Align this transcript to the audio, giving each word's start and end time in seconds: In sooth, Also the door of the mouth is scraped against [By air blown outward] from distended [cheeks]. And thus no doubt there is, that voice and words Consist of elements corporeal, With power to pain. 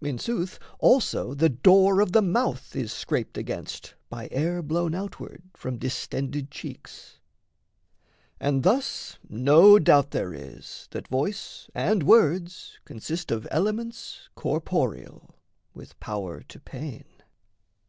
In 0.00 0.18
sooth, 0.18 0.58
Also 0.80 1.32
the 1.32 1.48
door 1.48 2.00
of 2.00 2.10
the 2.10 2.22
mouth 2.22 2.74
is 2.74 2.92
scraped 2.92 3.38
against 3.38 3.94
[By 4.08 4.28
air 4.32 4.62
blown 4.62 4.96
outward] 4.96 5.44
from 5.54 5.78
distended 5.78 6.50
[cheeks]. 6.50 7.20
And 8.40 8.64
thus 8.64 9.20
no 9.28 9.78
doubt 9.78 10.10
there 10.10 10.34
is, 10.34 10.88
that 10.90 11.06
voice 11.06 11.70
and 11.72 12.02
words 12.02 12.80
Consist 12.84 13.30
of 13.30 13.46
elements 13.52 14.28
corporeal, 14.34 15.36
With 15.72 16.00
power 16.00 16.40
to 16.48 16.58
pain. 16.58 17.04